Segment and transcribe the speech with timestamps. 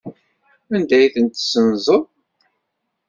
[0.73, 2.03] Anda ay ten-tessenzeḍ?